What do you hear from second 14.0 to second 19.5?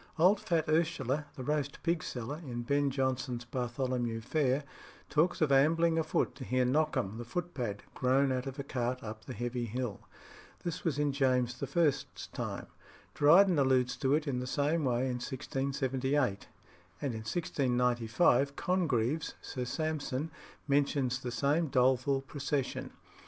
it in the same way in 1678, and in 1695 Congreve's